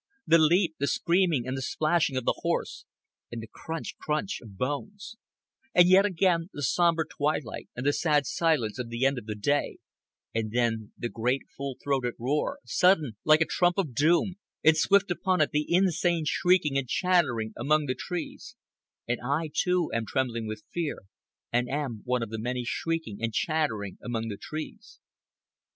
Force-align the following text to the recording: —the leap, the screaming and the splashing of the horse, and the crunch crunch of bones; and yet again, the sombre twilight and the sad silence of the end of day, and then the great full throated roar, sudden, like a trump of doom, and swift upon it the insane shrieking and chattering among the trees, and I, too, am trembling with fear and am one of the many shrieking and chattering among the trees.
—the 0.25 0.39
leap, 0.39 0.73
the 0.79 0.87
screaming 0.87 1.45
and 1.45 1.55
the 1.55 1.61
splashing 1.61 2.17
of 2.17 2.25
the 2.25 2.39
horse, 2.39 2.85
and 3.31 3.39
the 3.39 3.45
crunch 3.47 3.95
crunch 3.99 4.39
of 4.41 4.57
bones; 4.57 5.15
and 5.75 5.87
yet 5.87 6.07
again, 6.07 6.49
the 6.53 6.63
sombre 6.63 7.05
twilight 7.07 7.69
and 7.75 7.85
the 7.85 7.93
sad 7.93 8.25
silence 8.25 8.79
of 8.79 8.89
the 8.89 9.05
end 9.05 9.19
of 9.19 9.41
day, 9.41 9.77
and 10.33 10.51
then 10.53 10.91
the 10.97 11.07
great 11.07 11.43
full 11.55 11.77
throated 11.83 12.15
roar, 12.17 12.57
sudden, 12.65 13.15
like 13.25 13.41
a 13.41 13.45
trump 13.45 13.77
of 13.77 13.93
doom, 13.93 14.37
and 14.63 14.75
swift 14.75 15.11
upon 15.11 15.39
it 15.39 15.51
the 15.51 15.71
insane 15.71 16.25
shrieking 16.25 16.79
and 16.79 16.89
chattering 16.89 17.53
among 17.55 17.85
the 17.85 17.93
trees, 17.93 18.55
and 19.07 19.19
I, 19.23 19.51
too, 19.53 19.91
am 19.93 20.07
trembling 20.07 20.47
with 20.47 20.63
fear 20.73 21.03
and 21.53 21.69
am 21.69 22.01
one 22.05 22.23
of 22.23 22.31
the 22.31 22.39
many 22.39 22.63
shrieking 22.65 23.19
and 23.21 23.31
chattering 23.31 23.99
among 24.01 24.29
the 24.29 24.37
trees. 24.37 24.99